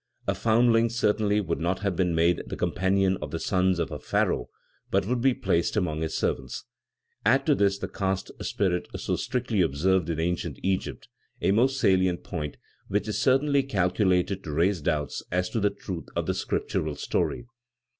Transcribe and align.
A 0.25 0.33
foundling 0.33 0.89
certainly 0.89 1.39
would 1.39 1.59
not 1.59 1.81
have 1.81 1.95
been 1.95 2.15
made 2.15 2.41
the 2.47 2.55
companion 2.57 3.17
of 3.21 3.29
the 3.29 3.37
sons 3.39 3.77
of 3.77 3.91
a 3.91 3.99
Pharaoh, 3.99 4.49
but 4.89 5.05
would 5.05 5.21
be 5.21 5.35
placed 5.35 5.77
among 5.77 6.01
his 6.01 6.17
servants. 6.17 6.63
Add 7.23 7.45
to 7.45 7.53
this 7.53 7.77
the 7.77 7.87
caste 7.87 8.31
spirit 8.41 8.87
so 8.95 9.15
strictly 9.15 9.61
observed 9.61 10.09
in 10.09 10.19
ancient 10.19 10.57
Egypt, 10.63 11.07
a 11.39 11.51
most 11.51 11.79
salient 11.79 12.23
point, 12.23 12.57
which 12.87 13.07
is 13.07 13.21
certainly 13.21 13.61
calculated 13.61 14.43
to 14.43 14.51
raise 14.51 14.81
doubts 14.81 15.21
as 15.31 15.51
to 15.51 15.59
the 15.59 15.69
truth 15.69 16.07
of 16.15 16.25
the 16.25 16.33
Scriptural 16.33 16.95
story. 16.95 17.45